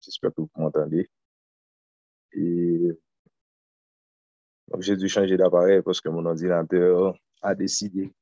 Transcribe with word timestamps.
J'espère 0.00 0.30
que 0.34 0.40
vous 0.40 0.50
m'entendez. 0.56 1.08
Et 2.32 2.98
j'ai 4.78 4.96
dû 4.96 5.08
changer 5.08 5.36
d'appareil 5.36 5.82
parce 5.82 6.00
que 6.00 6.08
mon 6.08 6.24
ordinateur 6.24 7.18
a 7.42 7.54
décidé 7.54 8.12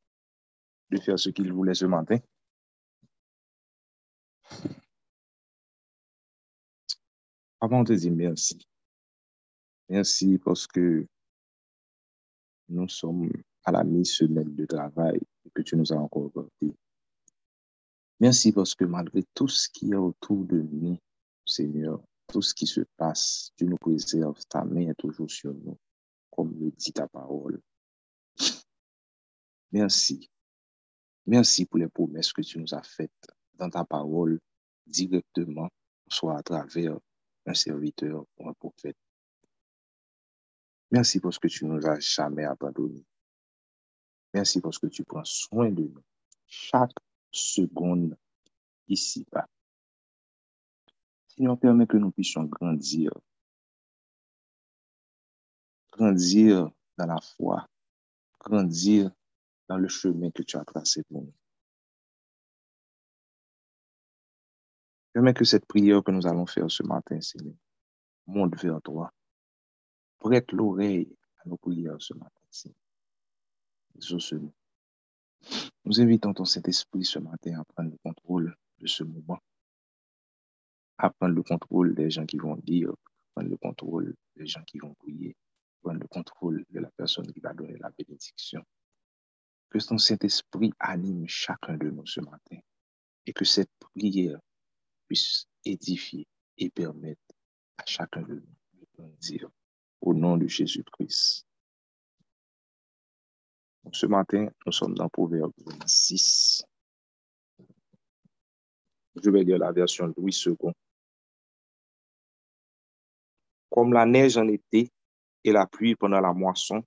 de 0.91 0.99
faire 0.99 1.19
ce 1.19 1.31
qu'il 1.31 1.53
voulait 1.53 1.75
ce 1.75 1.85
matin. 1.85 2.19
Avant, 7.61 7.81
on 7.81 7.85
te 7.85 7.93
dit 7.93 8.11
merci. 8.11 8.59
Merci 9.89 10.39
parce 10.39 10.67
que 10.67 11.07
nous 12.69 12.89
sommes 12.89 13.31
à 13.65 13.73
la 13.73 13.85
mi-semaine 13.85 14.55
de 14.55 14.65
travail 14.65 15.21
et 15.45 15.51
que 15.51 15.63
tu 15.63 15.77
nous 15.77 15.93
as 15.93 15.97
encore 15.97 16.31
porté. 16.31 16.75
Merci 18.21 18.53
parce 18.53 18.75
que 18.75 18.85
malgré 18.85 19.23
tout 19.35 19.49
ce 19.49 19.69
qui 19.69 19.93
est 19.93 19.97
autour 19.97 20.45
de 20.45 20.61
nous, 20.61 20.99
Seigneur, 21.49 22.01
tout 22.29 22.43
ce 22.43 22.55
qui 22.55 22.67
se 22.67 22.83
passe, 22.97 23.53
tu 23.57 23.65
nous 23.65 23.77
préserves, 23.77 24.45
ta 24.49 24.65
main 24.65 24.91
est 24.91 24.99
toujours 24.99 25.31
sur 25.31 25.55
nous, 25.55 25.79
comme 26.31 26.59
le 26.59 26.71
dit 26.71 26.93
ta 26.93 27.09
parole. 27.09 27.61
Merci. 29.73 30.31
Merci 31.27 31.67
pour 31.67 31.79
les 31.79 31.89
promesses 31.89 32.33
que 32.33 32.43
tu 32.43 32.59
nous 32.59 32.75
as 32.75 32.83
faites 32.83 33.27
dans 33.55 33.69
ta 33.69 33.85
parole 33.85 34.41
directement, 34.87 35.69
soit 36.09 36.39
à 36.39 36.43
travers 36.43 36.99
un 37.47 37.55
serviteur 37.55 38.25
ou 38.39 38.49
un 38.49 38.55
prophète. 38.55 38.97
Merci 40.91 41.21
parce 41.21 41.39
que 41.39 41.49
tu 41.49 41.67
nous 41.67 41.87
as 41.87 41.99
jamais 42.01 42.45
abandonnés. 42.45 43.05
Merci 44.33 44.61
parce 44.61 44.79
que 44.79 44.87
tu 44.87 45.05
prends 45.05 45.25
soin 45.25 45.71
de 45.71 45.83
nous 45.83 46.03
chaque 46.47 46.97
seconde 47.31 48.17
ici-bas. 48.89 49.47
Seigneur, 51.39 51.57
permet 51.57 51.87
que 51.87 51.97
nous 51.97 52.11
puissions 52.11 52.43
grandir. 52.43 53.13
Grandir 55.93 56.69
dans 56.97 57.07
la 57.07 57.21
foi. 57.21 57.69
Grandir 58.41 59.13
dans 59.69 59.79
le 59.79 59.87
chemin 59.87 60.33
que 60.33 60.43
tu 60.43 60.57
as 60.57 60.65
tracé 60.65 61.05
pour 61.05 61.23
nous. 61.23 61.35
Permets 65.13 65.33
que 65.33 65.45
cette 65.45 65.67
prière 65.67 66.03
que 66.03 66.11
nous 66.11 66.27
allons 66.27 66.47
faire 66.47 66.69
ce 66.69 66.83
matin, 66.83 67.21
Seigneur, 67.21 67.55
monte 68.27 68.61
vers 68.61 68.83
toi. 68.83 69.13
Prête 70.19 70.51
l'oreille 70.51 71.17
à 71.39 71.49
nos 71.49 71.57
prières 71.57 72.03
ce 72.03 72.15
matin, 72.15 72.43
Seigneur. 72.51 72.77
nous 73.95 74.53
nous 75.85 76.01
invitons 76.01 76.35
ton 76.35 76.45
Saint-Esprit 76.45 77.05
ce 77.05 77.21
matin 77.21 77.61
à 77.61 77.65
prendre 77.65 77.93
le 77.93 77.99
contrôle 77.99 78.57
de 78.81 78.89
ce 78.89 79.05
moment, 79.05 79.39
à 80.99 81.11
prendre 81.11 81.35
le 81.35 81.43
contrôle 81.43 81.95
des 81.95 82.11
gens 82.11 82.27
qui 82.27 82.39
vont 82.39 82.57
dire, 82.57 82.93
prendre 83.35 83.49
le 83.49 83.57
contrôle 83.57 84.15
des 84.37 84.47
gens 84.47 84.63
qui 84.65 84.79
vont 84.79 84.95
prier, 84.95 85.37
prendre 85.83 86.01
le 86.01 86.09
contrôle 86.09 86.65
de 86.71 86.81
la 86.81 86.91
personne 86.97 87.31
qui 87.33 87.41
va 87.41 87.55
donner 87.55 87.77
la 87.79 87.91
bénédiction. 87.91 88.63
Que 89.71 89.79
ton 89.79 89.99
Saint-Esprit 89.99 90.73
anime 90.81 91.27
chacun 91.29 91.77
de 91.77 91.91
nous 91.91 92.07
ce 92.07 92.21
matin 92.21 92.59
et 93.27 93.33
que 93.33 93.45
cette 93.45 93.71
prière 93.79 94.41
puisse 95.07 95.47
édifier 95.65 96.27
et 96.57 96.71
permettre 96.71 97.21
à 97.77 97.85
chacun 97.87 98.23
de 98.23 98.35
nous 98.35 98.81
de 98.81 98.87
grandir 98.97 99.49
au 100.01 100.15
nom 100.15 100.37
de 100.37 100.47
Jésus-Christ 100.47 101.49
ce 103.93 104.07
matin, 104.07 104.49
nous 104.67 104.73
sommes 104.73 104.95
dans 104.95 105.09
Proverbe 105.09 105.53
26. 105.65 106.65
Je 109.23 109.31
vais 109.31 109.43
lire 109.43 109.59
la 109.59 109.73
version 109.73 110.13
Louis 110.17 110.37
II. 110.45 110.57
Comme 113.71 113.93
la 113.93 114.07
neige 114.07 114.37
en 114.37 114.49
été 114.49 114.91
et 115.45 115.53
la 115.53 115.67
pluie 115.67 115.95
pendant 115.95 116.21
la 116.21 116.33
moisson, 116.33 116.83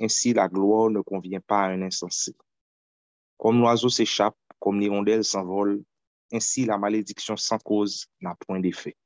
ainsi 0.00 0.32
la 0.32 0.48
gloire 0.48 0.90
ne 0.90 1.00
convient 1.00 1.40
pas 1.40 1.62
à 1.62 1.68
un 1.68 1.82
insensé. 1.82 2.34
Comme 3.36 3.60
l'oiseau 3.60 3.88
s'échappe, 3.88 4.36
comme 4.58 4.80
l'hirondelle 4.80 5.24
s'envole, 5.24 5.82
ainsi 6.32 6.64
la 6.64 6.78
malédiction 6.78 7.36
sans 7.36 7.58
cause 7.58 8.06
n'a 8.20 8.34
point 8.34 8.60
d'effet. 8.60 8.96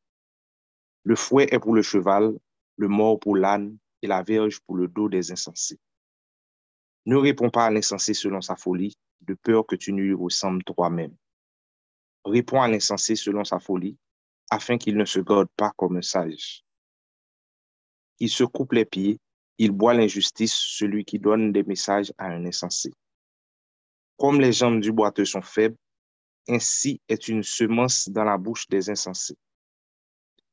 Le 1.03 1.17
fouet 1.17 1.49
est 1.51 1.59
pour 1.59 1.75
le 1.75 1.83
cheval, 1.83 2.39
le 2.77 2.89
mort 2.89 3.19
pour 3.19 3.37
l'âne 3.37 3.79
et 4.03 4.07
la 4.07 4.23
verge 4.23 4.61
pour 4.61 4.77
le 4.77 4.89
dos 4.89 5.09
des 5.09 5.33
insensés. 5.33 5.79
Ne 7.07 7.17
réponds 7.17 7.51
pas 7.51 7.67
à 7.67 7.71
l'insensé 7.71 8.15
selon 8.15 8.41
sa 8.41 8.57
folie, 8.57 8.97
de 9.21 9.35
peur 9.35 9.67
que 9.67 9.77
tu 9.77 9.93
ne 9.93 10.03
lui 10.03 10.15
ressembles 10.15 10.65
toi-même. 10.65 11.15
Réponds 12.25 12.63
à 12.63 12.69
l'insensé 12.69 13.17
selon 13.17 13.45
sa 13.45 13.59
folie, 13.59 13.99
afin 14.51 14.79
qu'il 14.79 14.97
ne 14.97 15.05
se 15.05 15.21
garde 15.21 15.49
pas 15.57 15.73
comme 15.77 15.97
un 15.97 16.03
sage. 16.03 16.65
Il 18.21 18.31
se 18.31 18.45
coupe 18.45 18.73
les 18.73 18.85
pieds, 18.85 19.19
il 19.59 19.71
boit 19.71 19.95
l'injustice, 19.95 20.55
celui 20.55 21.05
qui 21.05 21.19
donne 21.19 21.53
des 21.53 21.63
messages 21.63 22.13
à 22.19 22.27
un 22.27 22.45
insensé. 22.45 22.93
Comme 24.17 24.41
les 24.41 24.53
jambes 24.53 24.81
du 24.81 24.93
boiteux 24.93 25.25
sont 25.25 25.43
faibles, 25.43 25.77
ainsi 26.49 27.01
est 27.09 27.29
une 27.29 27.43
semence 27.43 28.09
dans 28.09 28.25
la 28.25 28.39
bouche 28.39 28.69
des 28.69 28.91
insensés. 28.91 29.37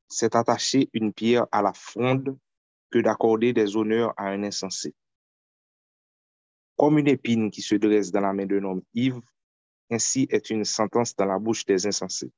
C'est 0.08 0.36
attacher 0.36 0.90
une 0.94 1.14
pierre 1.14 1.48
à 1.52 1.62
la 1.62 1.74
fronde 1.74 2.38
que 2.90 3.00
d'accorder 3.00 3.54
des 3.54 3.76
honneurs 3.76 4.14
à 4.18 4.28
un 4.28 4.44
insensé. 4.44 4.94
Comme 6.76 6.98
une 6.98 7.08
épine 7.08 7.52
qui 7.52 7.62
se 7.62 7.76
dresse 7.76 8.12
dans 8.12 8.22
la 8.22 8.34
main 8.34 8.46
d'un 8.46 8.64
homme 8.64 8.82
ivre, 8.94 9.22
ainsi 9.90 10.28
est 10.30 10.50
une 10.50 10.66
sentence 10.66 11.16
dans 11.16 11.26
la 11.26 11.38
bouche 11.38 11.66
des 11.66 11.86
insensés. 11.86 12.32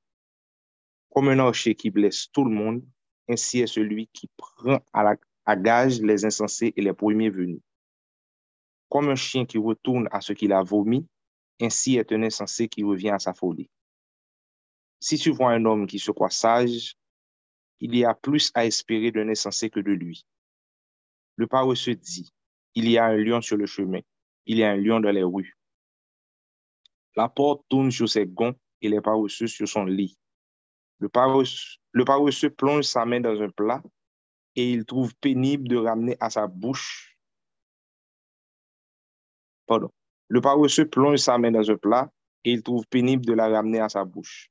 Comme 1.10 1.30
un 1.30 1.40
archer 1.40 1.76
qui 1.76 1.92
blesse 1.92 2.28
tout 2.32 2.44
le 2.44 2.54
monde, 2.54 2.84
ainsi 3.30 3.60
est 3.60 3.68
celui 3.68 4.08
qui 4.08 4.30
prend 4.38 4.80
à, 4.94 5.56
gage 5.56 6.02
les 6.02 6.26
insensés 6.26 6.74
et 6.76 6.82
les 6.82 6.94
premiers 6.94 7.30
venus. 7.30 7.62
Comme 8.90 9.10
un 9.10 9.16
chien 9.16 9.46
qui 9.46 9.58
retourne 9.58 10.08
à 10.12 10.22
ce 10.22 10.34
qu'il 10.34 10.54
a 10.54 10.62
vomi, 10.62 11.08
ainsi 11.62 11.98
est 11.98 12.12
un 12.12 12.24
insensé 12.24 12.68
qui 12.68 12.84
revient 12.84 13.10
à 13.10 13.20
sa 13.20 13.34
folie. 13.34 13.70
Si 15.00 15.18
tu 15.18 15.32
vois 15.32 15.52
un 15.52 15.66
homme 15.66 15.88
qui 15.88 16.00
se 16.00 16.12
croit 16.12 16.30
sage, 16.30 16.96
il 17.80 17.96
y 17.96 18.06
a 18.06 18.14
plus 18.14 18.52
à 18.54 18.66
espérer 18.66 19.12
d'un 19.12 19.28
insensé 19.30 19.70
que 19.70 19.80
de 19.80 19.92
lui. 19.92 20.26
Le 21.36 21.48
paresseux 21.48 21.96
dit, 21.96 22.32
il 22.76 22.90
y 22.90 22.98
a 22.98 23.06
un 23.06 23.18
lion 23.18 23.42
sur 23.42 23.58
le 23.58 23.66
chemin 23.66 24.00
il 24.46 24.58
y 24.58 24.64
a 24.64 24.72
un 24.72 24.78
lion 24.78 25.00
dans 25.00 25.12
les 25.12 25.24
rues. 25.24 25.58
La 27.16 27.30
porte 27.30 27.64
tourne 27.70 27.92
sur 27.92 28.10
ses 28.10 28.26
gonds 28.26 28.56
et 28.82 28.90
les 28.90 29.02
paresseux 29.02 29.48
sur 29.48 29.68
son 29.68 29.86
lit. 29.86 30.18
Le 31.00 31.10
paresseux, 31.10 31.78
le 31.94 32.50
plonge 32.50 32.86
sa 32.86 33.06
main 33.06 33.22
dans 33.22 33.40
un 33.40 33.50
plat 33.50 33.82
et 34.56 34.72
il 34.72 34.86
trouve 34.86 35.16
pénible 35.16 35.68
de 35.68 35.78
ramener 35.78 36.18
à 36.20 36.30
sa 36.30 36.48
bouche. 36.48 37.18
Le 40.28 40.42
paresseux 40.42 40.90
plonge 40.90 41.20
sa 41.20 41.38
main 41.38 41.52
dans 41.52 41.70
un 41.70 41.78
plat 41.78 42.12
et 42.44 42.52
il 42.52 42.64
trouve 42.64 42.86
pénible 42.88 43.26
de 43.26 43.34
la 43.34 43.48
ramener 43.48 43.80
à 43.80 43.90
sa 43.90 44.04
bouche. 44.04 44.50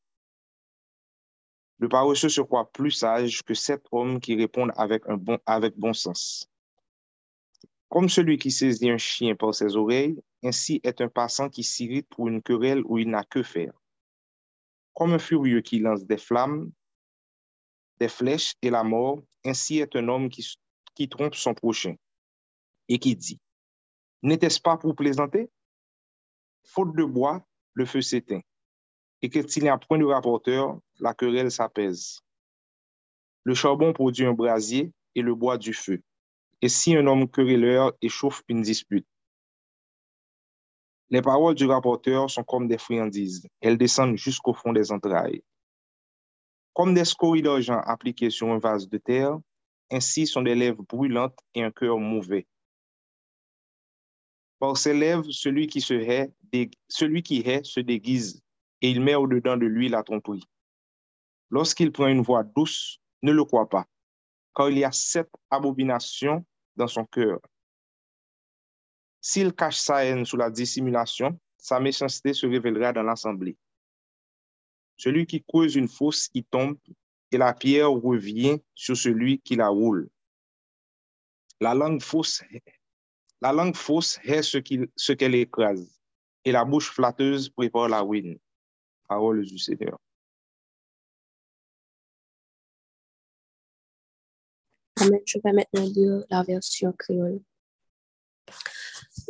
Le 1.78 1.88
paresseux 1.88 2.28
se 2.28 2.40
croit 2.40 2.70
plus 2.70 2.92
sage 2.92 3.42
que 3.42 3.54
sept 3.54 3.84
hommes 3.90 4.20
qui 4.20 4.36
répondent 4.36 4.72
bon, 5.18 5.38
avec 5.46 5.76
bon 5.76 5.92
sens. 5.92 6.48
Comme 7.88 8.08
celui 8.08 8.38
qui 8.38 8.52
saisit 8.52 8.88
un 8.88 8.98
chien 8.98 9.34
par 9.34 9.54
ses 9.54 9.76
oreilles, 9.76 10.22
ainsi 10.44 10.80
est 10.84 11.00
un 11.00 11.08
passant 11.08 11.48
qui 11.48 11.64
s'irrite 11.64 12.08
pour 12.08 12.28
une 12.28 12.40
querelle 12.40 12.82
où 12.84 12.98
il 12.98 13.10
n'a 13.10 13.24
que 13.24 13.42
faire. 13.42 13.72
Comme 14.94 15.12
un 15.12 15.18
furieux 15.18 15.60
qui 15.60 15.80
lance 15.80 16.04
des 16.04 16.18
flammes, 16.18 16.70
des 18.02 18.08
flèches 18.08 18.54
et 18.62 18.70
la 18.70 18.82
mort, 18.82 19.22
ainsi 19.44 19.78
est 19.78 19.94
un 19.94 20.08
homme 20.08 20.28
qui, 20.28 20.44
qui 20.96 21.08
trompe 21.08 21.36
son 21.36 21.54
prochain 21.54 21.94
et 22.88 22.98
qui 22.98 23.14
dit, 23.14 23.40
N'était-ce 24.22 24.60
pas 24.60 24.76
pour 24.76 24.96
plaisanter? 24.96 25.48
Faute 26.64 26.96
de 26.96 27.04
bois, 27.04 27.44
le 27.74 27.84
feu 27.86 28.02
s'éteint. 28.02 28.42
Et 29.22 29.28
que 29.28 29.46
s'il 29.46 29.62
n'y 29.62 29.68
a 29.68 29.78
point 29.78 29.98
de 29.98 30.04
rapporteur, 30.04 30.80
la 30.98 31.14
querelle 31.14 31.50
s'apaise. 31.52 32.20
Le 33.44 33.54
charbon 33.54 33.92
produit 33.92 34.26
un 34.26 34.32
brasier 34.32 34.92
et 35.14 35.22
le 35.22 35.34
bois 35.34 35.58
du 35.58 35.72
feu 35.72 36.02
et 36.62 36.68
si 36.68 36.96
un 36.96 37.06
homme 37.06 37.28
querelleur 37.28 37.92
échauffe 38.00 38.42
une 38.48 38.62
dispute. 38.62 39.06
Les 41.10 41.20
paroles 41.20 41.56
du 41.56 41.66
rapporteur 41.66 42.30
sont 42.30 42.44
comme 42.44 42.68
des 42.68 42.78
friandises. 42.78 43.46
Elles 43.60 43.76
descendent 43.76 44.16
jusqu'au 44.16 44.54
fond 44.54 44.72
des 44.72 44.90
entrailles. 44.92 45.42
Comme 46.74 46.94
des 46.94 47.04
scories 47.04 47.42
d'argent 47.42 47.80
appliquées 47.84 48.30
sur 48.30 48.48
un 48.48 48.58
vase 48.58 48.88
de 48.88 48.98
terre, 48.98 49.38
ainsi 49.90 50.26
sont 50.26 50.42
des 50.42 50.54
lèvres 50.54 50.82
brûlantes 50.88 51.38
et 51.54 51.62
un 51.62 51.70
cœur 51.70 51.98
mauvais. 51.98 52.46
Par 54.58 54.76
ses 54.76 54.94
lèvres, 54.94 55.30
celui 55.30 55.66
qui, 55.66 55.80
se 55.80 55.94
hait, 55.94 56.32
celui 56.88 57.22
qui 57.22 57.40
hait 57.40 57.64
se 57.64 57.80
déguise 57.80 58.42
et 58.80 58.90
il 58.90 59.00
met 59.00 59.14
au-dedans 59.14 59.56
de 59.56 59.66
lui 59.66 59.88
la 59.88 60.02
tromperie. 60.02 60.44
Lorsqu'il 61.50 61.92
prend 61.92 62.08
une 62.08 62.22
voix 62.22 62.42
douce, 62.42 62.98
ne 63.22 63.32
le 63.32 63.44
crois 63.44 63.68
pas, 63.68 63.86
car 64.54 64.70
il 64.70 64.78
y 64.78 64.84
a 64.84 64.92
sept 64.92 65.30
abominations 65.50 66.44
dans 66.76 66.88
son 66.88 67.04
cœur. 67.04 67.40
S'il 69.20 69.52
cache 69.52 69.78
sa 69.78 70.04
haine 70.04 70.24
sous 70.24 70.36
la 70.36 70.50
dissimulation, 70.50 71.38
sa 71.56 71.78
méchanceté 71.78 72.32
se 72.32 72.46
révélera 72.46 72.92
dans 72.92 73.04
l'assemblée. 73.04 73.56
Celui 75.02 75.26
qui 75.26 75.42
creuse 75.42 75.74
une 75.74 75.88
fosse 75.88 76.30
y 76.32 76.44
tombe, 76.44 76.78
et 77.32 77.36
la 77.36 77.52
pierre 77.52 77.90
revient 77.90 78.60
sur 78.72 78.96
celui 78.96 79.40
qui 79.40 79.56
la 79.56 79.66
roule. 79.66 80.08
La 81.60 81.74
langue 81.74 82.00
fausse, 82.00 82.44
la 83.40 83.52
langue 83.52 83.74
fausse 83.74 84.20
est 84.22 84.42
ce 84.44 85.12
qu'elle 85.12 85.34
écrase, 85.34 85.98
et 86.44 86.52
la 86.52 86.64
bouche 86.64 86.92
flatteuse 86.92 87.48
prépare 87.48 87.88
la 87.88 88.00
ruine. 88.00 88.38
Parole 89.08 89.44
du 89.44 89.58
Seigneur. 89.58 89.98
Je 95.00 95.38
vais 95.42 95.52
maintenant 95.52 95.84
lire 95.84 96.24
la 96.30 96.44
version 96.44 96.92
créole. 96.92 97.40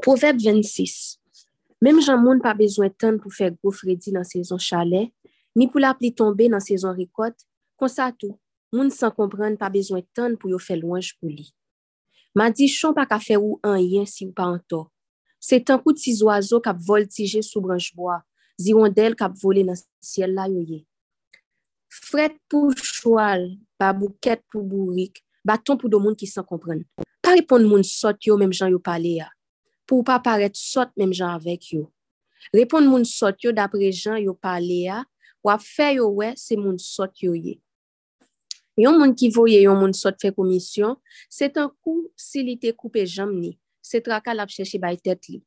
Proverbe 0.03 0.39
26. 0.39 1.19
Même 1.81 2.03
Jean 2.03 2.19
Moun 2.19 2.43
pas 2.43 2.53
besoin 2.53 2.89
de 2.89 2.93
temps 2.93 3.17
pour 3.17 3.33
faire 3.33 3.53
gros 3.53 3.73
Freddy 3.73 4.13
dans 4.13 4.23
saison 4.23 4.59
chalet, 4.59 5.11
Ni 5.59 5.69
pou 5.69 5.83
la 5.83 5.93
pli 5.97 6.13
tombe 6.17 6.49
nan 6.53 6.63
sezon 6.65 6.95
rikot, 6.97 7.35
konsa 7.81 8.09
tou, 8.17 8.39
moun 8.73 8.93
san 8.95 9.13
kompren 9.15 9.59
pa 9.61 9.69
bezwen 9.73 10.05
tan 10.17 10.39
pou 10.41 10.53
yo 10.53 10.61
fe 10.63 10.79
louanj 10.79 11.13
pou 11.19 11.29
li. 11.29 11.51
Ma 12.35 12.49
di 12.49 12.69
chon 12.73 12.95
pa 12.97 13.05
ka 13.09 13.19
fe 13.21 13.37
ou 13.37 13.59
an 13.67 13.77
yen 13.81 14.09
si 14.09 14.25
ou 14.25 14.33
pa 14.37 14.49
an 14.49 14.61
to. 14.71 14.87
Se 15.43 15.59
tan 15.61 15.81
kout 15.83 15.99
si 16.01 16.15
zoazo 16.17 16.63
kap 16.65 16.79
voltije 16.87 17.43
sou 17.45 17.61
branjboa, 17.65 18.23
zirondel 18.63 19.17
kap 19.19 19.35
vole 19.43 19.65
nan 19.67 19.77
siel 20.01 20.33
la 20.39 20.47
yoye. 20.49 20.85
Fret 21.93 22.39
pou 22.49 22.73
choual, 22.73 23.51
ba 23.77 23.91
bouket 23.93 24.41
pou 24.49 24.65
bourik, 24.65 25.21
baton 25.45 25.77
pou 25.77 25.93
do 25.93 26.01
moun 26.01 26.17
ki 26.17 26.29
san 26.31 26.47
kompren. 26.49 26.81
Pa 27.21 27.35
repon 27.37 27.67
moun 27.69 27.85
sot 27.85 28.25
yo 28.25 28.39
menm 28.41 28.55
jan 28.57 28.73
yo 28.73 28.81
pale 28.81 29.19
ya. 29.19 29.29
Pou 29.85 30.07
pa 30.07 30.17
paret 30.25 30.57
sot 30.57 30.95
menm 30.97 31.13
jan 31.13 31.35
avek 31.37 31.69
yo. 31.75 31.91
Repon 32.57 32.89
moun 32.89 33.05
sot 33.05 33.45
yo 33.45 33.53
dapre 33.53 33.91
jan 33.93 34.23
yo 34.23 34.33
pale 34.33 34.79
ya, 34.87 35.03
wap 35.47 35.63
fè 35.65 35.93
yo 35.99 36.09
we, 36.19 36.33
se 36.39 36.57
moun 36.59 36.79
sot 36.83 37.23
yo 37.25 37.35
ye. 37.37 37.59
Yon 38.81 38.97
moun 38.97 39.13
ki 39.19 39.29
voye 39.35 39.61
yon 39.65 39.77
moun 39.77 39.93
sot 39.97 40.17
fè 40.23 40.31
komisyon, 40.33 40.97
se 41.29 41.51
tan 41.53 41.69
kou 41.85 42.07
si 42.17 42.45
li 42.47 42.57
te 42.61 42.73
koupe 42.73 43.05
jam 43.05 43.35
ni, 43.37 43.57
se 43.85 44.01
traka 44.01 44.33
lap 44.35 44.53
chèche 44.53 44.81
bay 44.81 44.97
tèt 44.97 45.29
li. 45.29 45.43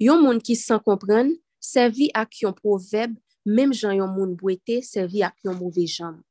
Yon 0.00 0.22
moun 0.24 0.40
ki 0.40 0.56
san 0.56 0.80
kompren, 0.84 1.34
servi 1.60 2.08
ak 2.16 2.40
yon 2.42 2.54
proveb, 2.56 3.16
mem 3.44 3.74
jan 3.76 3.98
yon 3.98 4.14
moun 4.14 4.32
bwete, 4.38 4.80
servi 4.84 5.22
ak 5.26 5.36
yon 5.44 5.58
mouve 5.60 5.84
jam. 5.90 6.22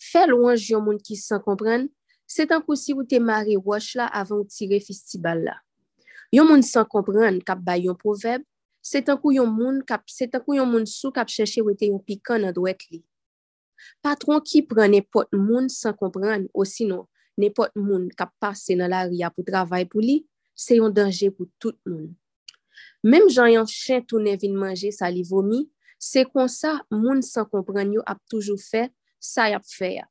Fè 0.00 0.24
louanj 0.30 0.70
yon 0.72 0.84
moun 0.86 1.00
ki 1.02 1.18
san 1.18 1.42
kompren, 1.44 1.88
se 2.30 2.46
tan 2.46 2.62
kou 2.62 2.78
si 2.78 2.94
ou 2.94 3.02
te 3.06 3.18
mare 3.18 3.56
wosh 3.58 3.96
la 3.98 4.06
avan 4.14 4.44
ou 4.44 4.48
tire 4.48 4.78
fistibal 4.84 5.42
la. 5.48 5.56
Yon 6.30 6.46
moun 6.46 6.62
san 6.62 6.86
kompren 6.86 7.40
kap 7.42 7.58
bay 7.66 7.88
yon 7.88 7.98
proveb, 7.98 8.44
se 8.82 9.02
tankou 9.04 9.32
yon 9.34 9.50
moun, 9.52 9.80
kap, 9.86 10.06
tankou 10.32 10.56
yon 10.56 10.68
moun 10.70 10.86
sou 10.88 11.12
kap 11.14 11.28
chèche 11.28 11.62
wè 11.64 11.76
te 11.78 11.90
yon 11.90 12.02
pikan 12.04 12.44
nan 12.44 12.54
dwek 12.56 12.86
li. 12.90 13.02
Patron 14.04 14.40
ki 14.44 14.62
pran 14.68 14.92
nepot 14.92 15.28
moun 15.36 15.68
san 15.72 15.96
kompran, 15.96 16.46
osinon 16.54 17.06
nepot 17.40 17.72
moun 17.76 18.08
kap 18.16 18.32
pase 18.42 18.76
nan 18.76 18.92
la 18.92 19.06
ria 19.08 19.30
pou 19.32 19.46
travay 19.46 19.86
pou 19.88 20.04
li, 20.04 20.22
se 20.54 20.76
yon 20.76 20.92
denje 20.92 21.30
pou 21.32 21.48
tout 21.60 21.76
moun. 21.88 22.10
Mem 23.04 23.28
jan 23.32 23.48
yon 23.52 23.68
chen 23.68 24.04
toune 24.04 24.36
vin 24.40 24.56
manje 24.60 24.92
sa 24.96 25.08
li 25.12 25.24
vomi, 25.24 25.64
se 26.00 26.24
kon 26.28 26.48
sa 26.48 26.78
moun 26.92 27.22
san 27.24 27.48
kompran 27.48 27.92
yo 27.92 28.04
ap 28.08 28.20
toujou 28.28 28.60
fe, 28.60 28.88
sa 29.20 29.48
yap 29.52 29.64
fe 29.68 29.94
ya. 29.98 30.06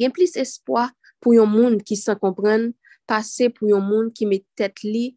Gen 0.00 0.12
plis 0.16 0.36
espoi 0.40 0.88
pou 1.20 1.36
yon 1.36 1.48
moun 1.50 1.78
ki 1.84 1.96
san 2.00 2.18
kompran, 2.20 2.70
pase 3.08 3.50
pou 3.52 3.68
yon 3.68 3.84
moun 3.84 4.12
ki 4.14 4.28
met 4.28 4.44
tet 4.56 4.84
li, 4.84 5.10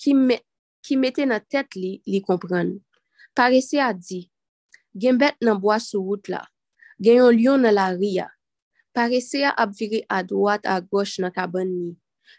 ki 0.00 0.14
met 0.18 0.44
ki 0.90 0.98
mette 0.98 1.22
nan 1.30 1.42
tet 1.46 1.78
li 1.78 2.00
li 2.10 2.18
kompran. 2.26 2.74
Parese 3.38 3.78
a 3.78 3.92
di, 3.94 4.24
gen 4.98 5.20
bet 5.22 5.38
nan 5.38 5.60
boa 5.62 5.78
sou 5.78 6.02
wout 6.08 6.26
la, 6.32 6.42
gen 6.98 7.20
yon 7.20 7.36
lion 7.36 7.62
nan 7.62 7.76
la 7.78 7.92
ria. 7.94 8.26
Parese 8.90 9.44
a 9.46 9.52
ap 9.54 9.70
vire 9.78 10.02
a 10.10 10.24
dwat 10.26 10.66
a 10.66 10.80
goch 10.82 11.20
nan 11.22 11.30
kaban 11.34 11.70
ni. 11.70 11.92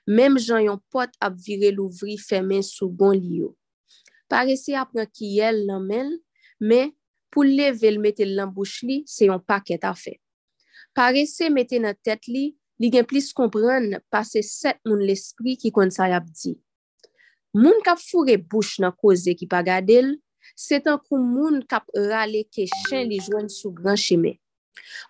Mem 0.08 0.36
jan 0.40 0.66
yon 0.66 0.82
pot 0.92 1.16
ap 1.24 1.38
vire 1.40 1.72
louvri 1.72 2.18
femen 2.20 2.64
sou 2.68 2.92
bon 2.92 3.16
li 3.16 3.40
yo. 3.40 3.54
Parese 4.32 4.76
a 4.76 4.84
pran 4.88 5.08
ki 5.08 5.38
yel 5.38 5.64
nan 5.70 5.86
men, 5.88 6.12
men 6.60 6.92
pou 7.32 7.48
leve 7.48 7.88
l 7.88 8.02
mette 8.04 8.28
nan 8.28 8.52
bouch 8.52 8.82
li, 8.84 9.06
se 9.08 9.30
yon 9.30 9.40
paket 9.40 9.88
a 9.88 9.94
fe. 9.96 10.18
Parese 10.92 11.48
mette 11.48 11.80
nan 11.80 11.96
tet 12.04 12.28
li, 12.28 12.50
li 12.82 12.92
gen 12.92 13.08
plis 13.08 13.32
kompran 13.38 13.94
pase 14.12 14.44
set 14.44 14.82
moun 14.84 15.06
l'esprit 15.08 15.56
ki 15.62 15.72
kon 15.72 15.92
sa 15.94 16.10
yap 16.12 16.28
di. 16.36 16.58
Moun 17.54 17.82
kap 17.84 18.00
fure 18.00 18.38
bouch 18.40 18.80
nan 18.80 18.94
koze 18.96 19.34
ki 19.36 19.48
pa 19.52 19.60
gade 19.68 19.98
l, 20.00 20.14
se 20.56 20.80
tan 20.84 21.00
kou 21.04 21.20
moun 21.20 21.60
kap 21.68 21.84
rale 21.92 22.46
ke 22.48 22.64
chen 22.88 23.10
li 23.10 23.20
jwen 23.20 23.50
sou 23.52 23.74
gran 23.76 24.00
cheme. 24.00 24.38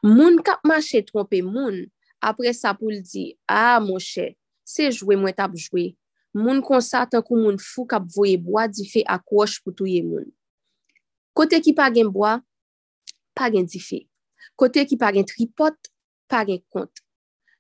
Moun 0.01 0.39
kap 0.41 0.63
mache 0.65 1.03
trompe 1.05 1.43
moun, 1.45 1.83
apre 2.17 2.53
sa 2.57 2.73
pou 2.77 2.89
l 2.89 2.97
di, 3.05 3.31
a 3.45 3.75
ah, 3.75 3.81
moun 3.83 4.01
che, 4.01 4.31
se 4.65 4.89
jwe 4.89 5.17
mwen 5.21 5.37
tap 5.37 5.53
jwe. 5.53 5.91
Moun 6.33 6.63
konsa 6.65 7.03
tan 7.11 7.21
kou 7.21 7.37
moun 7.37 7.59
fou 7.61 7.85
kap 7.85 8.07
voye 8.15 8.39
boa 8.41 8.65
di 8.71 8.87
fe 8.89 9.03
akwosh 9.05 9.59
pou 9.61 9.75
touye 9.75 10.01
moun. 10.05 10.25
Kote 11.37 11.61
ki 11.61 11.75
pa 11.77 11.91
gen 11.93 12.09
boa, 12.09 12.39
pa 13.37 13.51
gen 13.53 13.69
di 13.69 13.81
fe. 13.83 14.05
Kote 14.57 14.87
ki 14.89 14.97
pa 14.97 15.11
gen 15.13 15.27
tripot, 15.29 15.77
pa 16.31 16.41
gen 16.47 16.61
kont. 16.73 17.03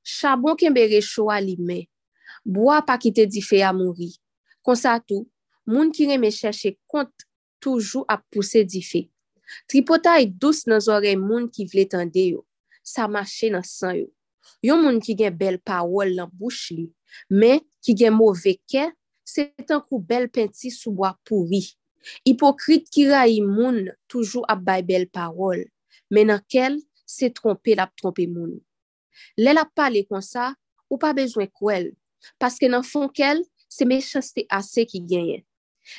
Chabon 0.01 0.57
ken 0.57 0.73
bere 0.73 1.03
chowa 1.05 1.37
li 1.43 1.53
me. 1.61 1.83
Boa 2.41 2.79
pa 2.81 2.97
kite 2.97 3.27
di 3.29 3.43
fe 3.45 3.61
a 3.61 3.69
mouri. 3.75 4.09
Konsa 4.65 4.97
tou, 5.01 5.27
moun 5.67 5.91
ki 5.95 6.07
reme 6.11 6.31
chèche 6.33 6.75
kont 6.91 7.11
toujou 7.61 8.05
ap 8.11 8.23
pousse 8.33 8.63
di 8.67 8.81
fe. 8.85 9.07
Tripota 9.69 10.17
e 10.21 10.27
dous 10.29 10.65
nan 10.69 10.81
zore 10.83 11.13
moun 11.19 11.49
ki 11.51 11.67
vle 11.71 11.85
tende 11.89 12.23
yo. 12.33 12.45
Sa 12.83 13.07
mache 13.11 13.51
nan 13.53 13.65
san 13.67 13.97
yo. 13.99 14.09
Yon 14.65 14.81
moun 14.83 14.99
ki 15.01 15.15
gen 15.17 15.35
bel 15.37 15.57
pawol 15.65 16.15
nan 16.17 16.29
bouch 16.37 16.71
li, 16.73 16.87
men 17.29 17.61
ki 17.81 17.95
gen 17.97 18.13
mou 18.13 18.33
veke, 18.37 18.89
se 19.25 19.47
tan 19.67 19.81
kou 19.85 20.01
bel 20.01 20.27
penti 20.33 20.71
souboa 20.73 21.13
pouri. 21.27 21.63
Hipokrit 22.25 22.89
ki 22.93 23.07
rayi 23.11 23.41
moun 23.45 23.87
toujou 24.09 24.45
ap 24.49 24.63
bay 24.65 24.85
bel 24.85 25.07
pawol, 25.13 25.63
men 26.13 26.31
nan 26.33 26.41
kel 26.49 26.79
se 27.09 27.29
trompe 27.33 27.75
lap 27.77 27.93
trompe 27.97 28.25
moun. 28.29 28.57
Lè 29.37 29.53
la 29.53 29.65
pale 29.65 30.03
kon 30.09 30.23
sa, 30.25 30.51
ou 30.89 30.99
pa 31.01 31.13
bezwen 31.17 31.49
kwel, 31.53 31.91
paske 32.41 32.69
nan 32.69 32.85
fon 32.85 33.09
kel, 33.13 33.41
se 33.71 33.87
mechaste 33.87 34.45
ase 34.51 34.85
ki 34.89 35.01
genyen. 35.07 35.45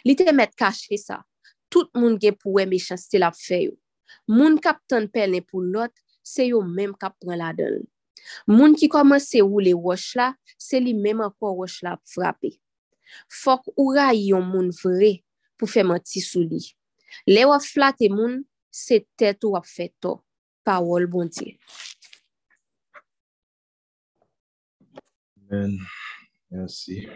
Li 0.06 0.14
te 0.18 0.28
met 0.36 0.52
kache 0.58 0.98
sa, 1.00 1.22
tout 1.72 1.88
moun 1.96 2.18
gen 2.20 2.36
pou 2.38 2.58
we 2.58 2.66
mechanstè 2.68 3.20
la 3.22 3.32
fè 3.36 3.64
yo. 3.66 3.76
Moun 4.28 4.58
kap 4.62 4.82
tan 4.90 5.08
pelen 5.10 5.44
pou 5.48 5.64
lot, 5.64 5.92
se 6.22 6.46
yo 6.50 6.60
menm 6.62 6.94
kap 7.00 7.16
pran 7.22 7.40
la 7.40 7.50
don. 7.56 7.80
Moun 8.46 8.76
ki 8.78 8.86
komanse 8.92 9.40
ou 9.42 9.62
le 9.64 9.72
wosh 9.74 10.12
la, 10.18 10.32
se 10.60 10.78
li 10.82 10.92
menm 10.94 11.24
anko 11.24 11.54
wosh 11.58 11.80
la 11.86 11.96
frape. 12.08 12.52
Fok 13.42 13.72
ou 13.74 13.96
ray 13.96 14.28
yon 14.30 14.46
moun 14.46 14.70
vre 14.82 15.16
pou 15.58 15.68
fe 15.70 15.84
manti 15.86 16.22
sou 16.24 16.44
li. 16.46 16.62
Le 17.28 17.44
wap 17.48 17.64
flate 17.66 18.08
moun, 18.12 18.40
se 18.72 19.02
tet 19.18 19.42
wap 19.48 19.66
fè 19.68 19.90
to. 20.00 20.20
Pawol 20.62 21.08
bon 21.10 21.26
diye. 21.26 21.58
Amen. 25.50 25.80
Merci. 26.50 27.08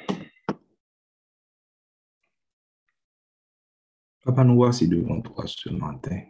Papa, 4.27 4.43
nous 4.43 4.57
voici 4.57 4.89
devant 4.89 5.21
toi 5.21 5.45
ce 5.47 5.69
matin 5.69 6.21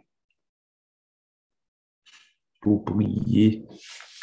pour 2.61 2.85
prier 2.85 3.65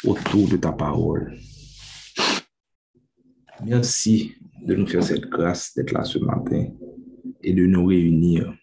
autour 0.05 0.47
de 0.47 0.55
ta 0.55 0.71
parole. 0.71 1.37
Merci 3.65 4.33
de 4.61 4.75
nous 4.75 4.87
faire 4.87 5.03
cette 5.03 5.25
grâce 5.25 5.73
d'être 5.73 5.91
là 5.91 6.05
ce 6.05 6.19
matin 6.19 6.67
et 7.43 7.53
de 7.53 7.65
nous 7.65 7.85
réunir. 7.85 8.57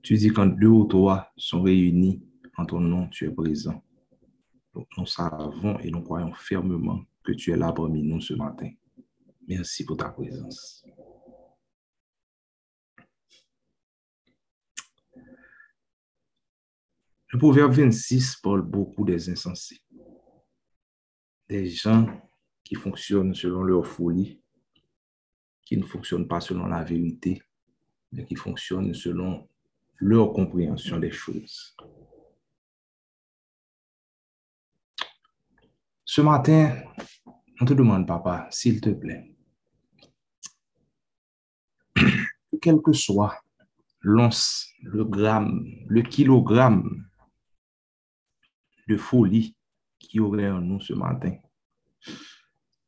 Tu 0.00 0.16
dis 0.16 0.28
quand 0.28 0.46
deux 0.46 0.68
ou 0.68 0.84
trois 0.84 1.32
sont 1.36 1.62
réunis 1.62 2.22
en 2.56 2.66
ton 2.66 2.78
nom, 2.78 3.08
tu 3.08 3.26
es 3.26 3.32
présent. 3.32 3.82
Donc 4.72 4.86
nous 4.96 5.06
savons 5.06 5.76
et 5.80 5.90
nous 5.90 6.02
croyons 6.02 6.32
fermement 6.34 7.02
que 7.24 7.32
tu 7.32 7.50
es 7.50 7.56
là 7.56 7.72
parmi 7.72 8.04
nous 8.04 8.20
ce 8.20 8.34
matin. 8.34 8.70
Merci 9.48 9.84
pour 9.84 9.96
ta 9.96 10.08
présence. 10.10 10.84
Le 17.30 17.38
proverbe 17.38 17.72
26 17.72 18.36
parle 18.36 18.62
beaucoup 18.62 19.04
des 19.04 19.28
insensés, 19.28 19.82
des 21.46 21.68
gens 21.68 22.06
qui 22.64 22.74
fonctionnent 22.74 23.34
selon 23.34 23.62
leur 23.62 23.86
folie, 23.86 24.40
qui 25.62 25.76
ne 25.76 25.84
fonctionnent 25.84 26.26
pas 26.26 26.40
selon 26.40 26.66
la 26.66 26.82
vérité, 26.82 27.42
mais 28.12 28.24
qui 28.24 28.34
fonctionnent 28.34 28.94
selon 28.94 29.46
leur 29.96 30.32
compréhension 30.32 30.98
des 30.98 31.10
choses. 31.10 31.76
Ce 36.06 36.22
matin, 36.22 36.82
on 37.60 37.66
te 37.66 37.74
demande, 37.74 38.06
papa, 38.06 38.48
s'il 38.50 38.80
te 38.80 38.88
plaît, 38.88 39.36
quel 42.62 42.80
que 42.80 42.94
soit 42.94 43.38
l'once, 44.00 44.72
le 44.80 45.04
gramme, 45.04 45.66
le 45.88 46.00
kilogramme 46.00 47.07
de 48.88 48.96
folie 48.96 49.54
qui 49.98 50.18
aurait 50.18 50.50
en 50.50 50.60
nous 50.60 50.80
ce 50.80 50.94
matin, 50.94 51.36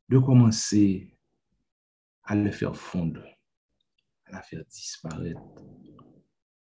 de 0.09 0.17
commencer 0.17 1.15
à 2.23 2.35
le 2.35 2.51
faire 2.51 2.75
fondre, 2.75 3.23
à 4.25 4.31
la 4.33 4.41
faire 4.41 4.63
disparaître, 4.69 5.41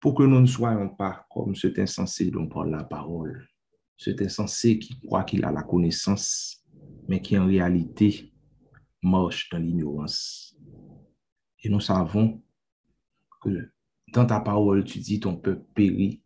pour 0.00 0.14
que 0.14 0.24
nous 0.24 0.40
ne 0.40 0.46
soyons 0.46 0.88
pas 0.88 1.26
comme 1.30 1.54
cet 1.54 1.78
insensé 1.78 2.30
dont 2.30 2.48
parle 2.48 2.70
la 2.70 2.84
parole, 2.84 3.48
cet 3.96 4.20
insensé 4.22 4.78
qui 4.78 4.98
croit 5.00 5.24
qu'il 5.24 5.44
a 5.44 5.52
la 5.52 5.62
connaissance, 5.62 6.64
mais 7.08 7.20
qui 7.20 7.38
en 7.38 7.46
réalité 7.46 8.32
marche 9.02 9.48
dans 9.50 9.58
l'ignorance. 9.58 10.56
Et 11.62 11.68
nous 11.68 11.80
savons 11.80 12.42
que 13.42 13.70
dans 14.12 14.26
ta 14.26 14.40
parole, 14.40 14.84
tu 14.84 14.98
dis 15.00 15.20
ton 15.20 15.36
peuple 15.36 15.64
périt 15.74 16.22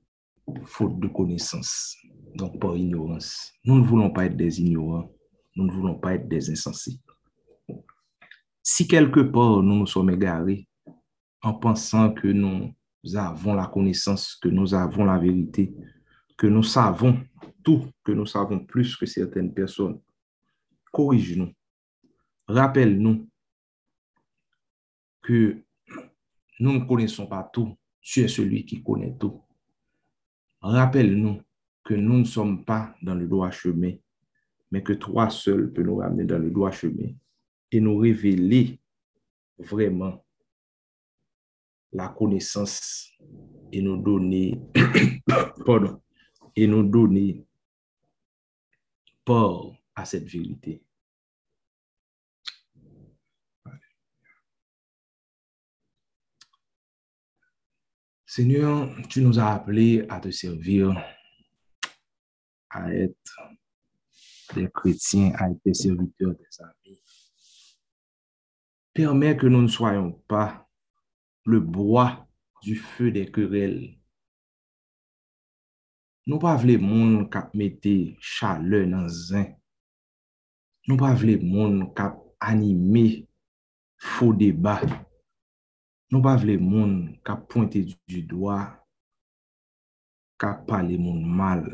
faute 0.64 0.98
de 1.00 1.08
connaissance, 1.08 1.96
donc 2.34 2.60
par 2.60 2.76
ignorance. 2.76 3.52
Nous 3.64 3.78
ne 3.78 3.84
voulons 3.84 4.10
pas 4.10 4.26
être 4.26 4.36
des 4.36 4.60
ignorants, 4.60 5.10
nous 5.56 5.66
ne 5.66 5.72
voulons 5.72 5.98
pas 5.98 6.14
être 6.14 6.28
des 6.28 6.50
insensés. 6.50 6.98
Si 8.62 8.86
quelque 8.86 9.20
part 9.20 9.62
nous 9.62 9.74
nous 9.74 9.86
sommes 9.86 10.10
égarés 10.10 10.68
en 11.42 11.54
pensant 11.54 12.12
que 12.12 12.28
nous 12.28 12.72
avons 13.14 13.54
la 13.54 13.66
connaissance, 13.66 14.36
que 14.36 14.48
nous 14.48 14.74
avons 14.74 15.04
la 15.04 15.18
vérité, 15.18 15.74
que 16.36 16.46
nous 16.46 16.62
savons 16.62 17.20
tout, 17.64 17.86
que 18.04 18.12
nous 18.12 18.26
savons 18.26 18.60
plus 18.60 18.96
que 18.96 19.06
certaines 19.06 19.52
personnes, 19.52 20.00
corrige-nous. 20.92 21.52
Rappelle-nous 22.46 23.28
que 25.22 25.62
nous 26.60 26.72
ne 26.72 26.84
connaissons 26.84 27.26
pas 27.26 27.48
tout. 27.52 27.76
Tu 28.00 28.20
es 28.20 28.28
celui 28.28 28.64
qui 28.64 28.82
connaît 28.82 29.16
tout. 29.18 29.42
Rappelle-nous 30.62 31.42
que 31.84 31.94
nous 31.94 32.18
ne 32.18 32.24
sommes 32.24 32.64
pas 32.64 32.94
dans 33.02 33.14
le 33.14 33.26
droit 33.26 33.50
chemin, 33.50 33.94
mais 34.70 34.82
que 34.82 34.92
toi 34.92 35.28
seul 35.28 35.72
peux 35.72 35.82
nous 35.82 35.96
ramener 35.96 36.24
dans 36.24 36.38
le 36.38 36.50
droit 36.50 36.70
chemin 36.70 37.10
et 37.70 37.80
nous 37.80 37.96
révéler 37.98 38.80
vraiment 39.58 40.24
la 41.92 42.08
connaissance 42.08 43.10
et 43.72 43.82
nous 43.82 43.96
donner, 43.96 44.60
pardon, 45.66 46.00
et 46.54 46.66
nous 46.66 46.84
donner 46.84 47.44
port 49.24 49.76
à 49.94 50.04
cette 50.04 50.28
vérité. 50.28 50.82
Seigneur, 58.34 58.88
tu 59.10 59.20
nous 59.20 59.38
as 59.38 59.52
appelés 59.52 60.06
à 60.08 60.18
te 60.18 60.30
servir, 60.30 60.96
à 62.70 62.90
être 62.94 63.38
des 64.54 64.70
chrétiens, 64.70 65.32
à 65.36 65.50
être 65.50 65.60
des 65.62 65.74
serviteurs 65.74 66.32
des 66.32 66.62
amis. 66.64 67.02
Permets 68.94 69.36
que 69.36 69.46
nous 69.46 69.60
ne 69.60 69.68
soyons 69.68 70.12
pas 70.26 70.66
le 71.44 71.60
bois 71.60 72.26
du 72.62 72.74
feu 72.74 73.10
des 73.10 73.30
querelles. 73.30 73.98
Nou 76.24 76.38
pa 76.40 76.54
vle 76.54 76.78
moun 76.78 77.26
kap 77.34 77.52
mette 77.58 77.92
chale 78.22 78.84
nan 78.86 79.08
zin. 79.10 79.48
Nou 80.86 80.96
pa 80.96 81.10
vle 81.18 81.34
moun 81.42 81.88
kap 81.98 82.20
anime 82.40 83.26
fo 83.98 84.30
debat. 84.32 84.86
Nou 86.12 86.20
pa 86.20 86.34
vle 86.36 86.58
moun 86.60 87.16
ka 87.24 87.38
pointe 87.48 87.80
du 87.88 88.20
doa, 88.28 88.58
ka 90.36 90.52
pale 90.68 90.98
moun 91.00 91.22
mal. 91.24 91.64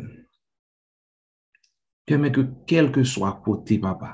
Permet 2.07 2.37
ke 2.37 2.45
kelke 2.71 3.02
swa 3.02 3.33
kote 3.42 3.80
papa, 3.83 4.12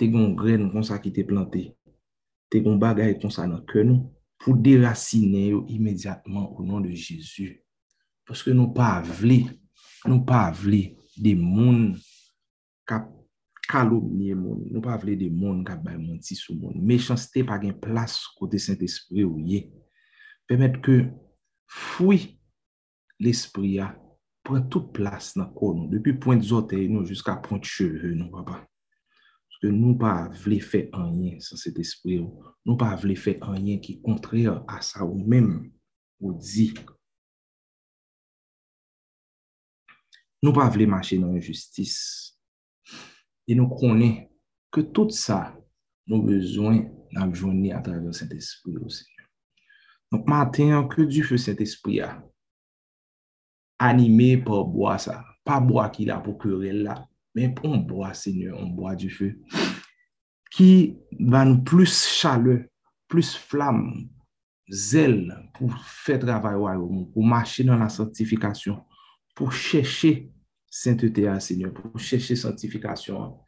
te 0.00 0.08
gon 0.08 0.32
gren 0.38 0.70
kon 0.72 0.86
sa 0.86 0.96
ki 1.02 1.12
te 1.12 1.26
plante, 1.28 1.66
te 2.48 2.62
gon 2.64 2.80
bagay 2.80 3.18
kon 3.20 3.32
sa 3.34 3.44
nan 3.50 3.60
ke 3.68 3.84
nou, 3.84 4.08
pou 4.40 4.56
derasine 4.56 5.50
yo 5.50 5.62
imediatman 5.68 6.48
ou 6.48 6.64
nan 6.64 6.88
de 6.88 6.96
Jezu. 6.96 7.52
Paske 8.24 8.56
nou 8.56 8.72
pa 8.72 8.96
vle, 9.04 9.42
nou 10.08 10.24
pa 10.24 10.46
vle 10.56 10.86
de 11.20 11.36
moun 11.36 11.90
ka 12.88 13.04
pointe 13.04 13.19
kalomniye 13.70 14.34
moun, 14.34 14.64
nou 14.70 14.82
pa 14.84 14.98
vle 15.00 15.14
de 15.20 15.30
moun 15.30 15.62
kap 15.66 15.84
bay 15.84 15.98
moun 16.00 16.18
ti 16.24 16.34
sou 16.38 16.58
moun. 16.58 16.80
mechansite 16.82 17.46
pa 17.46 17.60
gen 17.62 17.76
plas 17.78 18.18
kote 18.38 18.58
Saint-Esprit 18.58 19.24
ou 19.28 19.38
ye. 19.38 19.68
pemet 20.50 20.80
ke 20.82 21.04
fwi 21.70 22.18
l'esprit 23.22 23.76
ya 23.78 23.92
pren 24.46 24.64
tout 24.72 24.90
plas 24.96 25.34
nan 25.38 25.52
kon 25.54 25.84
nou. 25.84 25.90
Depi 25.92 26.16
point 26.18 26.42
zote 26.42 26.78
nou, 26.90 27.06
jiska 27.06 27.36
point 27.44 27.62
cheve 27.62 28.10
nou, 28.16 28.32
papa. 28.34 28.58
Soke 29.54 29.70
nou 29.74 29.94
pa 30.00 30.14
vle 30.42 30.58
fe 30.64 30.88
anyen 30.96 31.38
san 31.44 31.60
Saint-Esprit 31.60 32.18
ou. 32.24 32.50
Nou 32.66 32.80
pa 32.80 32.90
vle 32.98 33.14
fe 33.18 33.36
anyen 33.46 33.78
ki 33.84 34.00
kontre 34.02 34.48
a 34.50 34.80
sa 34.84 35.06
ou 35.06 35.20
men 35.20 35.52
ou 36.18 36.34
di. 36.34 36.72
Nou 40.40 40.56
pa 40.56 40.66
vle 40.72 40.88
mache 40.88 41.20
nan 41.20 41.36
justice, 41.38 42.34
E 43.50 43.56
nou 43.58 43.66
konen 43.74 44.28
ke 44.70 44.84
tout 44.94 45.10
sa 45.10 45.40
nou 46.06 46.22
bezwen 46.22 46.84
nan 47.10 47.32
jouni 47.34 47.72
a 47.74 47.80
travèl 47.82 48.14
sènt 48.14 48.36
espri 48.36 48.76
ou 48.78 48.92
sènyon. 48.94 49.26
Nou 50.14 50.22
maten 50.30 50.70
an 50.76 50.86
ke 50.90 51.06
di 51.10 51.24
fè 51.26 51.38
sènt 51.40 51.62
espri 51.64 51.98
a 52.06 52.12
animè 53.82 54.36
pou 54.46 54.68
boa 54.70 54.94
sa. 55.02 55.18
Pa 55.42 55.58
boa 55.64 55.88
ki 55.90 56.06
la 56.06 56.20
pou 56.22 56.38
kure 56.38 56.70
la, 56.76 57.00
men 57.34 57.56
pou 57.56 57.74
an 57.74 57.82
boa 57.88 58.12
sènyon, 58.14 58.54
an 58.54 58.70
boa 58.76 58.94
di 58.94 59.10
fè. 59.10 59.32
Ki 60.54 60.70
van 61.32 61.56
plus 61.66 62.04
chale, 62.06 62.60
plus 63.10 63.32
flam, 63.34 63.88
zel 64.70 65.24
pou 65.56 65.74
fè 66.04 66.20
travay 66.22 66.58
wè 66.60 66.76
ou, 66.78 67.08
pou 67.10 67.26
mâche 67.26 67.66
nan 67.66 67.82
la 67.82 67.90
santifikasyon, 67.90 68.78
pou 69.34 69.50
chèche 69.50 70.30
sainteté 70.70 71.26
à 71.26 71.40
Seigneur, 71.40 71.74
pour 71.74 71.98
chercher 71.98 72.36
sanctification. 72.36 73.40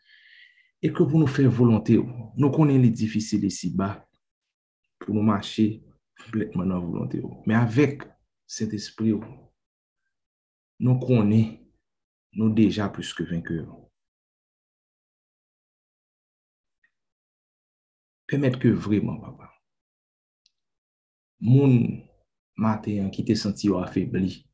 Et 0.82 0.92
que 0.92 1.04
pour 1.04 1.18
nous 1.18 1.28
faire 1.28 1.48
volonté, 1.48 1.96
nous 2.36 2.50
connaissons 2.50 2.82
les 2.82 2.90
difficiles 2.90 3.44
ici-bas, 3.44 4.06
pour 4.98 5.14
nous 5.14 5.22
marcher 5.22 5.84
complètement 6.24 6.66
dans 6.66 6.80
la 6.80 6.84
volonté. 6.84 7.22
Mais 7.46 7.54
avec 7.54 8.02
cet 8.46 8.74
esprit, 8.74 9.14
nous 10.80 10.98
connaissons, 10.98 11.58
nous 12.32 12.52
déjà 12.52 12.88
plus 12.88 13.14
que 13.14 13.22
vainqueurs. 13.22 13.78
Permettre 18.26 18.58
que 18.58 18.68
vraiment, 18.68 19.20
papa, 19.20 19.52
mon 21.38 22.02
matin 22.56 23.10
qui 23.10 23.24
te 23.24 23.34
senti 23.34 23.68
affaibli, 23.68 24.46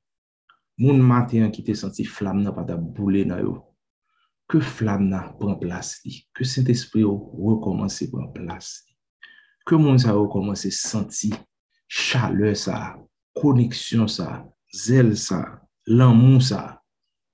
moun 0.79 1.03
maten 1.03 1.51
ki 1.55 1.65
te 1.67 1.75
senti 1.79 2.07
flam 2.07 2.45
nan 2.45 2.55
pata 2.55 2.77
boule 2.79 3.25
nan 3.27 3.43
yo, 3.43 3.57
ke 4.49 4.61
flam 4.65 5.09
nan 5.11 5.33
pren 5.41 5.59
plas 5.61 5.97
li, 6.05 6.23
ke 6.35 6.47
sent 6.47 6.71
espri 6.73 7.03
yo 7.03 7.17
rekomansi 7.35 8.09
pren 8.13 8.31
plas 8.35 8.79
li, 8.87 8.95
ke 9.67 9.77
moun 9.81 9.99
sa 10.01 10.15
rekomansi 10.17 10.71
senti 10.75 11.33
chale 11.89 12.55
sa, 12.57 12.97
koneksyon 13.39 14.09
sa, 14.11 14.45
zel 14.73 15.15
sa, 15.19 15.43
lan 15.89 16.15
moun 16.17 16.41
sa, 16.45 16.79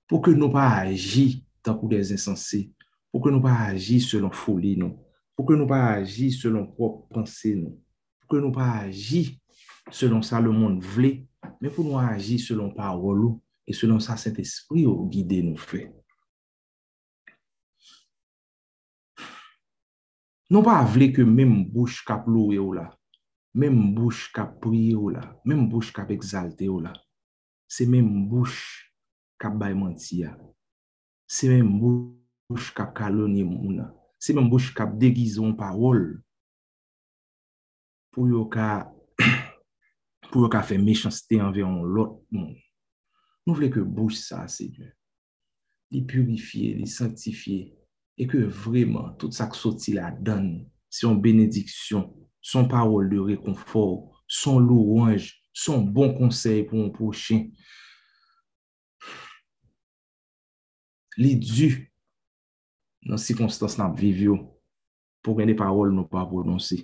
pou 0.09 0.23
ke 0.25 0.35
nou 0.37 0.53
pa 0.55 0.67
aji 0.85 1.45
tankou 1.65 1.91
des 1.91 2.13
insansi, 2.15 2.69
pou 3.13 3.23
ke 3.25 3.33
nou 3.33 3.43
pa 3.45 3.55
aji 3.71 4.01
selon 4.05 4.33
foli 4.35 4.75
nou, 4.79 4.97
pou 5.35 5.49
ke 5.49 5.57
nou 5.59 5.69
pa 5.69 5.81
aji 5.99 6.31
selon 6.35 6.69
prop 6.77 7.05
pensi 7.15 7.55
nou, 7.59 7.77
pou 8.23 8.37
ke 8.37 8.43
nou 8.43 8.55
pa 8.55 8.69
aji 8.85 9.27
selon 9.93 10.23
sa 10.25 10.41
le 10.43 10.53
moun 10.55 10.79
vle, 10.81 11.19
Men 11.61 11.73
pou 11.73 11.85
nou 11.87 12.01
aji 12.01 12.39
selon 12.43 12.73
parolou 12.77 13.39
e 13.67 13.75
selon 13.77 14.01
sa 14.03 14.17
sent 14.21 14.41
espri 14.43 14.85
ou 14.89 15.09
guide 15.11 15.41
nou 15.45 15.61
fe. 15.61 15.87
Nou 20.53 20.63
pa 20.63 20.77
avle 20.83 21.09
ke 21.15 21.25
menm 21.25 21.65
bouch 21.73 22.03
kap 22.07 22.27
loue 22.29 22.61
ou 22.61 22.75
la, 22.77 22.85
menm 23.57 23.95
bouch 23.97 24.29
kap 24.35 24.59
priye 24.63 24.93
ou 24.95 25.09
la, 25.15 25.25
menm 25.49 25.65
bouch 25.73 25.89
kap 25.97 26.13
exalte 26.13 26.69
ou 26.69 26.83
la, 26.85 26.93
se 27.67 27.87
menm 27.89 28.27
bouch 28.29 28.61
kap 29.41 29.57
baymantiya, 29.59 30.35
se 31.27 31.49
menm 31.51 31.73
bouch 31.81 32.69
kap 32.77 32.93
kalonye 32.95 33.47
mouna, 33.49 33.89
se 34.21 34.37
menm 34.37 34.51
bouch 34.53 34.75
kap 34.77 34.93
degizon 35.01 35.57
parol 35.57 36.05
pou 38.15 38.29
yo 38.31 38.45
ka 38.53 38.87
pou 40.31 40.45
yo 40.45 40.50
ka 40.52 40.62
fe 40.66 40.78
mechansite 40.81 41.40
anveyon 41.43 41.83
lot 41.85 42.21
moun. 42.35 42.54
Nou 43.45 43.57
vle 43.59 43.69
ke 43.73 43.83
bouche 43.85 44.21
sa, 44.23 44.47
Seigneur. 44.49 44.93
Li 45.93 46.00
purifiye, 46.09 46.75
li 46.78 46.88
sanctifiye, 46.88 47.69
e 48.16 48.26
ke 48.31 48.40
vreman 48.64 49.12
tout 49.21 49.35
sa 49.37 49.47
ksoti 49.50 49.97
la 49.99 50.11
dan, 50.14 50.64
son 50.88 51.19
benediksyon, 51.21 52.09
son 52.40 52.69
parol 52.71 53.11
de 53.11 53.21
rekonfor, 53.21 54.23
son 54.26 54.61
louange, 54.62 55.35
son 55.52 55.85
bon 55.85 56.14
konsey 56.16 56.64
pou 56.66 56.81
moun 56.81 56.93
pochen. 56.95 57.49
Li 61.21 61.35
du 61.38 61.69
nan 63.07 63.21
sikonstans 63.21 63.76
nan 63.78 63.95
vivyo 63.95 64.38
pou 65.23 65.38
gen 65.38 65.52
de 65.52 65.59
parol 65.59 65.93
nou 65.95 66.09
pa 66.11 66.25
prononsi. 66.26 66.81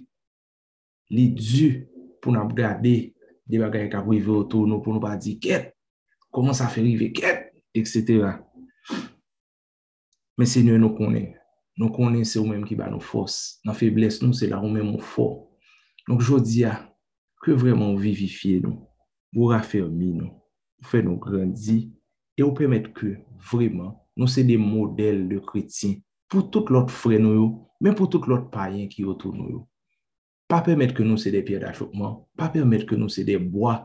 Li 1.11 1.30
du 1.35 1.70
pou 2.23 2.35
nan 2.35 2.52
gade 2.54 3.11
de 3.50 3.61
bagay 3.61 3.88
ka 3.92 4.02
prive 4.07 4.33
otou 4.33 4.69
nou 4.69 4.83
pou 4.85 4.95
nou 4.95 5.02
pa 5.02 5.16
di 5.19 5.37
ket, 5.42 5.73
koman 6.30 6.57
sa 6.57 6.71
fe 6.71 6.85
rive 6.85 7.11
ket, 7.16 7.50
etc. 7.76 8.38
Men 10.38 10.49
se 10.49 10.62
nou 10.64 10.80
nou 10.80 10.95
konen, 10.97 11.33
nou 11.78 11.92
konen 11.95 12.26
se 12.28 12.38
ou 12.40 12.49
menm 12.49 12.64
ki 12.66 12.78
ba 12.78 12.88
nou 12.92 13.02
fos, 13.02 13.61
nan 13.66 13.76
febles 13.76 14.21
nou 14.23 14.37
se 14.37 14.49
la 14.50 14.61
ou 14.62 14.71
menm 14.73 14.95
ou 14.95 15.02
fo. 15.02 15.30
Donk 16.07 16.23
jodi 16.25 16.62
ya, 16.62 16.76
ke 17.45 17.57
vreman 17.59 17.97
vivifiye 18.00 18.62
nou, 18.62 18.87
ou 19.37 19.50
rafermi 19.52 20.12
nou, 20.14 20.30
ou 20.80 20.90
fe 20.90 21.02
nou 21.04 21.21
grandi, 21.21 21.90
e 22.38 22.45
ou 22.47 22.54
pemet 22.57 22.88
ke 22.97 23.19
vreman 23.50 23.92
nou 24.16 24.30
se 24.30 24.45
de 24.47 24.57
model 24.61 25.26
de 25.30 25.38
kretien 25.45 25.99
pou 26.30 26.47
tout 26.47 26.71
lot 26.71 26.90
fre 26.92 27.19
nou 27.21 27.35
yo, 27.35 27.47
men 27.83 27.97
pou 27.99 28.09
tout 28.11 28.26
lot 28.30 28.49
payen 28.52 28.88
ki 28.90 29.07
otou 29.09 29.35
nou 29.35 29.50
yo. 29.50 29.61
Pa 30.50 30.59
pemet 30.66 30.90
ke 30.97 31.07
nou 31.07 31.21
se 31.21 31.30
de 31.30 31.45
pier 31.47 31.62
d'achokman, 31.62 32.16
pa 32.35 32.49
pemet 32.50 32.83
ke 32.90 32.99
nou 32.99 33.12
se 33.12 33.23
de 33.26 33.37
boa 33.38 33.76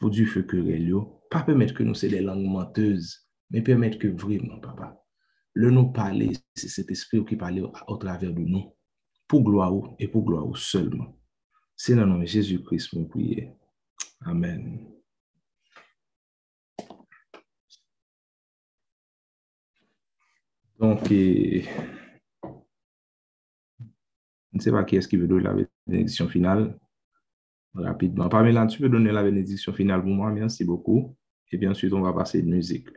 pou 0.00 0.10
du 0.10 0.26
fekurel 0.26 0.88
yo, 0.90 1.04
pa 1.30 1.44
pemet 1.46 1.70
ke 1.76 1.86
nou 1.86 1.94
se 1.94 2.10
de 2.10 2.18
lang 2.24 2.42
menteuse, 2.42 3.20
men 3.54 3.62
pemet 3.62 4.00
ke 4.02 4.10
vreman, 4.18 4.58
papa, 4.64 4.90
le 5.54 5.70
nou 5.70 5.92
pale, 5.94 6.32
se 6.58 6.70
set 6.72 6.90
espri 6.90 7.20
ou 7.22 7.28
ki 7.28 7.38
pale 7.38 7.62
ou 7.62 7.98
traver 8.02 8.34
de 8.34 8.46
nou, 8.48 8.72
pou 9.30 9.46
gloa 9.46 9.70
ou, 9.70 9.92
e 10.02 10.10
pou 10.10 10.26
gloa 10.26 10.42
ou 10.42 10.58
selman. 10.58 11.12
Se 11.78 11.94
nan 11.94 12.10
nou, 12.10 12.26
Jésus 12.26 12.60
Christ 12.66 12.92
mou 12.94 13.06
priye. 13.10 13.52
Amen. 14.26 14.88
Donc, 20.78 21.08
je 21.08 21.62
ne 24.52 24.60
sais 24.60 24.70
pas 24.70 24.84
qui 24.84 24.96
est-ce 24.96 25.08
qui 25.08 25.16
veut 25.16 25.28
donner 25.28 25.44
la 25.44 25.54
bénédiction 25.86 26.28
finale. 26.28 26.78
Rapidement. 27.74 28.28
Pamela, 28.28 28.66
tu 28.66 28.80
peux 28.80 28.88
donner 28.88 29.12
la 29.12 29.22
bénédiction 29.22 29.72
finale 29.72 30.02
pour 30.02 30.10
moi? 30.10 30.30
Merci 30.30 30.64
beaucoup. 30.64 31.16
Et 31.50 31.56
bien 31.56 31.70
ensuite, 31.70 31.92
on 31.92 32.02
va 32.02 32.12
passer 32.12 32.40
une 32.40 32.50
musique. 32.50 32.88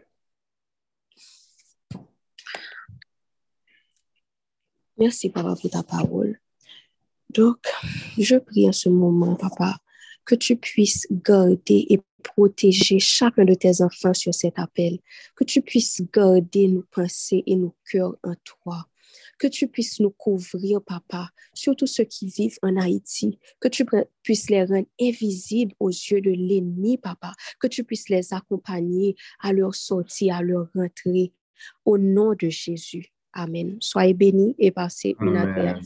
Merci, 4.98 5.30
papa, 5.30 5.56
pour 5.60 5.70
ta 5.70 5.84
parole. 5.84 6.40
Donc, 7.30 7.58
je 8.18 8.38
prie 8.38 8.68
en 8.68 8.72
ce 8.72 8.88
moment, 8.88 9.36
papa, 9.36 9.78
que 10.24 10.36
tu 10.36 10.56
puisses 10.56 11.06
garder 11.12 11.86
et 11.90 12.00
protéger 12.24 13.00
chacun 13.00 13.46
de 13.46 13.54
tes 13.54 13.82
enfants 13.82 14.14
sur 14.14 14.34
cet 14.34 14.58
appel, 14.58 15.00
que 15.36 15.44
tu 15.44 15.62
puisses 15.62 16.02
garder 16.14 16.68
nos 16.68 16.84
pensées 16.84 17.44
et 17.46 17.56
nos 17.56 17.76
cœurs 17.90 18.16
en 18.24 18.36
toi, 18.44 18.88
que 19.38 19.48
tu 19.48 19.68
puisses 19.68 20.00
nous 20.00 20.12
couvrir, 20.12 20.82
papa, 20.82 21.30
surtout 21.54 21.88
ceux 21.88 22.04
qui 22.04 22.28
vivent 22.28 22.58
en 22.62 22.78
Haïti, 22.78 23.40
que 23.60 23.68
tu 23.68 23.86
puisses 24.24 24.50
les 24.50 24.64
rendre 24.64 24.88
invisibles 25.00 25.74
aux 25.80 25.90
yeux 25.90 26.22
de 26.22 26.32
l'ennemi, 26.32 26.98
papa, 26.98 27.34
que 27.60 27.68
tu 27.68 27.84
puisses 27.84 28.10
les 28.10 28.34
accompagner 28.34 29.16
à 29.42 29.54
leur 29.54 29.76
sortie, 29.76 30.32
à 30.32 30.42
leur 30.42 30.68
rentrée. 30.74 31.34
Au 31.86 31.98
nom 31.98 32.34
de 32.34 32.50
Jésus. 32.50 33.14
Amen. 33.32 33.78
Soyez 33.80 34.14
bénis 34.14 34.56
et 34.60 34.72
passez 34.72 35.16
une 35.22 35.38
agréable. 35.38 35.82